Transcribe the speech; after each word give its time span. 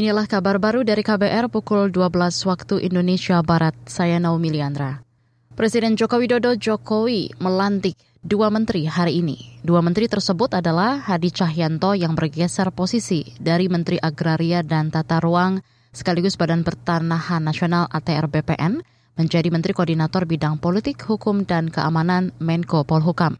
Inilah 0.00 0.24
kabar 0.24 0.56
baru 0.56 0.80
dari 0.80 1.04
KBR 1.04 1.52
pukul 1.52 1.92
12 1.92 2.48
waktu 2.48 2.88
Indonesia 2.88 3.36
Barat. 3.44 3.76
Saya 3.84 4.16
Naomi 4.16 4.48
Liandra. 4.48 5.04
Presiden 5.52 5.92
Joko 5.92 6.16
Widodo 6.16 6.56
Jokowi 6.56 7.36
melantik 7.36 8.00
dua 8.24 8.48
menteri 8.48 8.88
hari 8.88 9.20
ini. 9.20 9.60
Dua 9.60 9.84
menteri 9.84 10.08
tersebut 10.08 10.56
adalah 10.56 11.04
Hadi 11.04 11.28
Cahyanto 11.28 11.92
yang 11.92 12.16
bergeser 12.16 12.72
posisi 12.72 13.28
dari 13.36 13.68
Menteri 13.68 14.00
Agraria 14.00 14.64
dan 14.64 14.88
Tata 14.88 15.20
Ruang 15.20 15.60
sekaligus 15.92 16.40
Badan 16.40 16.64
Pertanahan 16.64 17.44
Nasional 17.44 17.84
ATR 17.92 18.24
BPN 18.32 18.80
menjadi 19.20 19.52
Menteri 19.52 19.76
Koordinator 19.76 20.24
Bidang 20.24 20.64
Politik, 20.64 20.96
Hukum, 21.04 21.44
dan 21.44 21.68
Keamanan 21.68 22.32
Menko 22.40 22.88
Polhukam. 22.88 23.36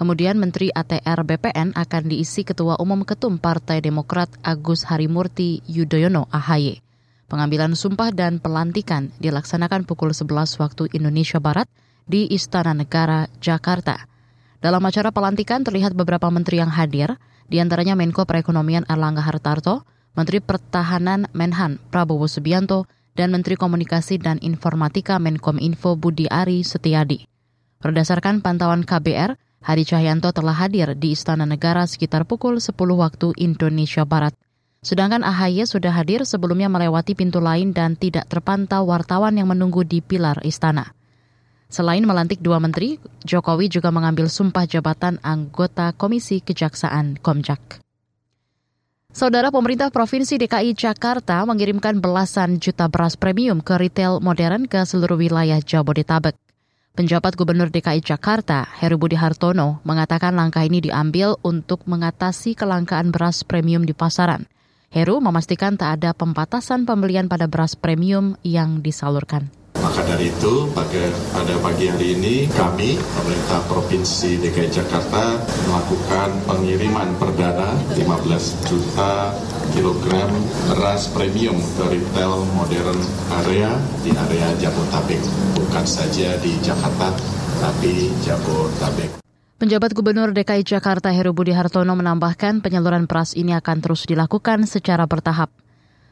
Kemudian 0.00 0.40
Menteri 0.40 0.72
ATR 0.72 1.28
BPN 1.28 1.76
akan 1.76 2.02
diisi 2.08 2.40
Ketua 2.40 2.80
Umum 2.80 3.04
Ketum 3.04 3.36
Partai 3.36 3.84
Demokrat 3.84 4.32
Agus 4.40 4.88
Harimurti 4.88 5.60
Yudhoyono 5.68 6.24
AHY. 6.32 6.80
Pengambilan 7.28 7.76
sumpah 7.76 8.08
dan 8.08 8.40
pelantikan 8.40 9.12
dilaksanakan 9.20 9.84
pukul 9.84 10.16
11 10.16 10.56
waktu 10.56 10.88
Indonesia 10.96 11.36
Barat 11.36 11.68
di 12.08 12.24
Istana 12.32 12.72
Negara, 12.72 13.28
Jakarta. 13.44 14.08
Dalam 14.64 14.80
acara 14.88 15.12
pelantikan 15.12 15.68
terlihat 15.68 15.92
beberapa 15.92 16.32
menteri 16.32 16.64
yang 16.64 16.72
hadir, 16.72 17.20
di 17.52 17.60
antaranya 17.60 17.92
Menko 17.92 18.24
Perekonomian 18.24 18.88
Erlangga 18.88 19.20
Hartarto, 19.20 19.84
Menteri 20.16 20.40
Pertahanan 20.40 21.28
Menhan 21.36 21.76
Prabowo 21.92 22.24
Subianto, 22.24 22.88
dan 23.12 23.36
Menteri 23.36 23.60
Komunikasi 23.60 24.16
dan 24.16 24.40
Informatika 24.40 25.20
Menkominfo 25.20 26.00
Budi 26.00 26.24
Ari 26.24 26.64
Setiadi. 26.64 27.28
Berdasarkan 27.84 28.40
pantauan 28.40 28.88
KBR, 28.88 29.36
Hadi 29.60 29.84
Cahyanto 29.84 30.32
telah 30.32 30.56
hadir 30.56 30.96
di 30.96 31.12
Istana 31.12 31.44
Negara 31.44 31.84
sekitar 31.84 32.24
pukul 32.24 32.64
10 32.64 32.72
waktu 32.96 33.36
Indonesia 33.36 34.08
Barat. 34.08 34.32
Sedangkan 34.80 35.20
AHY 35.20 35.68
sudah 35.68 35.92
hadir 35.92 36.24
sebelumnya 36.24 36.72
melewati 36.72 37.12
pintu 37.12 37.44
lain 37.44 37.76
dan 37.76 37.92
tidak 37.92 38.24
terpantau 38.32 38.88
wartawan 38.88 39.36
yang 39.36 39.52
menunggu 39.52 39.84
di 39.84 40.00
pilar 40.00 40.40
istana. 40.48 40.96
Selain 41.68 42.00
melantik 42.00 42.40
dua 42.40 42.56
menteri, 42.56 42.96
Jokowi 43.22 43.68
juga 43.68 43.92
mengambil 43.92 44.32
sumpah 44.32 44.64
jabatan 44.64 45.20
anggota 45.20 45.92
Komisi 45.92 46.40
Kejaksaan 46.40 47.20
Komjak. 47.20 47.84
Saudara 49.12 49.52
pemerintah 49.52 49.92
Provinsi 49.92 50.40
DKI 50.40 50.72
Jakarta 50.72 51.44
mengirimkan 51.44 52.00
belasan 52.00 52.56
juta 52.56 52.88
beras 52.88 53.20
premium 53.20 53.60
ke 53.60 53.76
retail 53.76 54.24
modern 54.24 54.64
ke 54.64 54.80
seluruh 54.82 55.20
wilayah 55.20 55.60
Jabodetabek. 55.60 56.49
Penjabat 57.00 57.32
Gubernur 57.32 57.72
DKI 57.72 58.04
Jakarta, 58.04 58.68
Heru 58.76 59.00
Budi 59.00 59.16
Hartono, 59.16 59.80
mengatakan 59.88 60.36
langkah 60.36 60.60
ini 60.60 60.84
diambil 60.84 61.40
untuk 61.40 61.88
mengatasi 61.88 62.52
kelangkaan 62.52 63.08
beras 63.08 63.40
premium 63.40 63.88
di 63.88 63.96
pasaran. 63.96 64.44
Heru 64.92 65.16
memastikan 65.16 65.80
tak 65.80 65.96
ada 65.96 66.12
pembatasan 66.12 66.84
pembelian 66.84 67.24
pada 67.24 67.48
beras 67.48 67.72
premium 67.72 68.36
yang 68.44 68.84
disalurkan. 68.84 69.48
Maka 69.80 70.04
dari 70.04 70.28
itu, 70.28 70.68
pada, 70.76 71.08
pada 71.32 71.56
pagi 71.64 71.88
hari 71.88 72.20
ini 72.20 72.44
kami, 72.52 73.00
pemerintah 73.00 73.64
Provinsi 73.64 74.36
DKI 74.36 74.68
Jakarta, 74.68 75.40
melakukan 75.72 76.36
pengiriman 76.44 77.16
perdana 77.16 77.80
15 77.96 78.68
juta 78.68 79.32
kilogram 79.72 80.30
beras 80.68 81.06
premium 81.10 81.56
ke 81.78 81.84
retail 81.96 82.42
modern 82.54 82.98
area 83.42 83.70
di 84.02 84.10
area 84.12 84.48
Jabodetabek. 84.58 85.22
Bukan 85.56 85.84
saja 85.86 86.36
di 86.42 86.52
Jakarta, 86.60 87.14
tapi 87.62 88.10
Jabodetabek. 88.26 89.22
Penjabat 89.60 89.92
Gubernur 89.92 90.32
DKI 90.32 90.64
Jakarta 90.64 91.12
Heru 91.12 91.36
Budi 91.36 91.52
Hartono 91.52 91.92
menambahkan 91.92 92.64
penyaluran 92.64 93.04
beras 93.04 93.36
ini 93.36 93.52
akan 93.52 93.84
terus 93.84 94.08
dilakukan 94.08 94.64
secara 94.64 95.04
bertahap. 95.04 95.52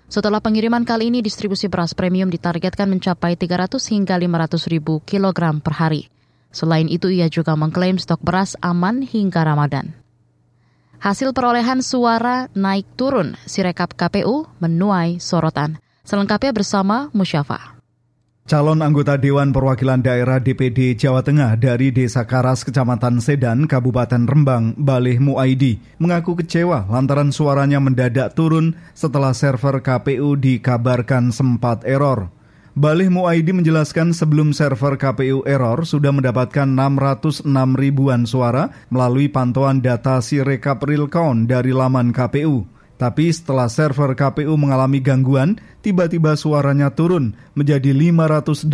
Setelah 0.08 0.40
pengiriman 0.40 0.88
kali 0.88 1.12
ini, 1.12 1.20
distribusi 1.20 1.68
beras 1.68 1.92
premium 1.92 2.32
ditargetkan 2.32 2.88
mencapai 2.88 3.36
300 3.36 3.76
hingga 3.92 4.16
500 4.16 4.72
ribu 4.72 5.04
kilogram 5.04 5.60
per 5.60 5.76
hari. 5.76 6.08
Selain 6.48 6.88
itu, 6.88 7.12
ia 7.12 7.28
juga 7.28 7.52
mengklaim 7.56 8.00
stok 8.00 8.24
beras 8.24 8.56
aman 8.64 9.04
hingga 9.04 9.44
Ramadan. 9.44 9.97
Hasil 10.98 11.30
perolehan 11.30 11.78
suara 11.78 12.50
naik 12.58 12.98
turun, 12.98 13.38
Sirekap 13.46 13.94
KPU 13.94 14.50
menuai 14.58 15.22
sorotan. 15.22 15.78
Selengkapnya 16.02 16.50
bersama 16.50 17.06
Musyafa. 17.14 17.78
Calon 18.48 18.80
anggota 18.82 19.14
Dewan 19.14 19.54
Perwakilan 19.54 20.02
Daerah 20.02 20.42
DPD 20.42 20.98
Jawa 20.98 21.22
Tengah 21.22 21.54
dari 21.54 21.94
Desa 21.94 22.24
Karas, 22.24 22.64
Kecamatan 22.64 23.20
Sedan, 23.22 23.70
Kabupaten 23.70 24.24
Rembang, 24.26 24.72
Balih 24.74 25.20
Muaidi, 25.22 25.78
mengaku 26.00 26.34
kecewa 26.40 26.88
lantaran 26.88 27.28
suaranya 27.30 27.78
mendadak 27.78 28.34
turun 28.34 28.74
setelah 28.96 29.36
server 29.36 29.84
KPU 29.84 30.34
dikabarkan 30.34 31.30
sempat 31.30 31.84
error. 31.84 32.32
Balih 32.78 33.10
Muaidi 33.10 33.50
menjelaskan 33.50 34.14
sebelum 34.14 34.54
server 34.54 34.94
KPU 34.94 35.42
error 35.50 35.82
sudah 35.82 36.14
mendapatkan 36.14 36.62
606 36.62 37.42
ribuan 37.74 38.22
suara 38.22 38.70
melalui 38.94 39.26
pantauan 39.26 39.82
data 39.82 40.22
Sirekap 40.22 40.86
Real 40.86 41.10
Count 41.10 41.50
dari 41.50 41.74
laman 41.74 42.14
KPU. 42.14 42.70
Tapi 42.94 43.34
setelah 43.34 43.66
server 43.66 44.14
KPU 44.14 44.54
mengalami 44.54 45.02
gangguan, 45.02 45.58
tiba-tiba 45.82 46.38
suaranya 46.38 46.94
turun 46.94 47.34
menjadi 47.58 47.90
582 47.90 48.70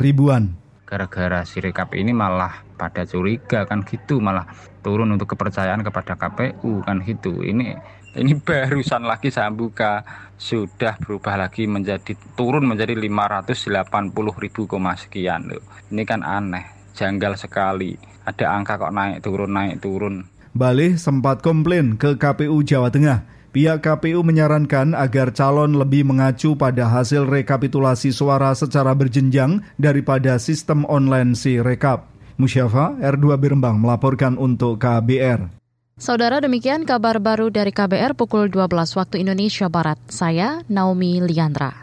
ribuan. 0.00 0.56
Gara-gara 0.88 1.44
si 1.44 1.60
rekap 1.60 1.92
ini 1.92 2.16
malah 2.16 2.64
pada 2.80 3.04
curiga 3.04 3.68
kan 3.68 3.84
gitu, 3.84 4.24
malah 4.24 4.48
turun 4.80 5.12
untuk 5.12 5.36
kepercayaan 5.36 5.84
kepada 5.84 6.16
KPU 6.16 6.80
kan 6.80 7.04
gitu. 7.04 7.44
Ini 7.44 7.76
ini 8.12 8.36
barusan 8.36 9.08
lagi 9.08 9.32
saya 9.32 9.48
buka 9.48 10.04
sudah 10.36 10.98
berubah 11.00 11.38
lagi 11.38 11.64
menjadi 11.64 12.12
turun 12.36 12.66
menjadi 12.66 12.98
580 12.98 14.42
ribu 14.42 14.68
koma 14.68 14.98
sekian 14.98 15.48
loh. 15.48 15.62
Ini 15.88 16.02
kan 16.04 16.20
aneh, 16.20 16.92
janggal 16.92 17.38
sekali. 17.38 17.96
Ada 18.26 18.52
angka 18.52 18.76
kok 18.76 18.92
naik 18.92 19.24
turun 19.24 19.50
naik 19.54 19.80
turun. 19.80 20.26
Balih 20.52 21.00
sempat 21.00 21.40
komplain 21.40 21.96
ke 21.96 22.20
KPU 22.20 22.60
Jawa 22.60 22.92
Tengah. 22.92 23.24
Pihak 23.52 23.84
KPU 23.84 24.24
menyarankan 24.24 24.96
agar 24.96 25.32
calon 25.36 25.76
lebih 25.76 26.08
mengacu 26.08 26.56
pada 26.56 26.88
hasil 26.88 27.28
rekapitulasi 27.28 28.08
suara 28.08 28.56
secara 28.56 28.96
berjenjang 28.96 29.60
daripada 29.76 30.40
sistem 30.40 30.88
online 30.88 31.36
si 31.36 31.60
rekap. 31.60 32.08
Musyafa 32.40 32.96
R2 32.96 33.36
Birembang 33.36 33.76
melaporkan 33.76 34.40
untuk 34.40 34.80
KBR. 34.80 35.61
Saudara 36.02 36.42
demikian 36.42 36.82
kabar 36.82 37.22
baru 37.22 37.46
dari 37.46 37.70
KBR 37.70 38.18
pukul 38.18 38.50
12 38.50 38.74
waktu 38.98 39.22
Indonesia 39.22 39.70
Barat. 39.70 40.02
Saya 40.10 40.66
Naomi 40.66 41.22
Liandra. 41.22 41.82